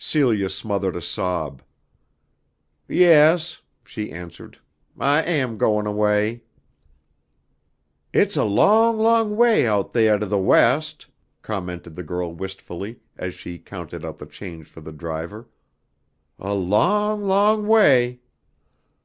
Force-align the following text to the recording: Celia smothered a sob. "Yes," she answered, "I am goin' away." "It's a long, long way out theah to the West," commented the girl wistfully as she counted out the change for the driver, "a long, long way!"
Celia 0.00 0.48
smothered 0.48 0.96
a 0.96 1.00
sob. 1.00 1.62
"Yes," 2.88 3.60
she 3.84 4.10
answered, 4.10 4.58
"I 4.98 5.22
am 5.22 5.58
goin' 5.58 5.86
away." 5.86 6.42
"It's 8.12 8.36
a 8.36 8.42
long, 8.42 8.98
long 8.98 9.36
way 9.36 9.68
out 9.68 9.92
theah 9.92 10.18
to 10.18 10.26
the 10.26 10.38
West," 10.40 11.06
commented 11.40 11.94
the 11.94 12.02
girl 12.02 12.34
wistfully 12.34 12.98
as 13.16 13.32
she 13.34 13.60
counted 13.60 14.04
out 14.04 14.18
the 14.18 14.26
change 14.26 14.66
for 14.66 14.80
the 14.80 14.90
driver, 14.90 15.46
"a 16.36 16.52
long, 16.52 17.22
long 17.22 17.68
way!" 17.68 18.18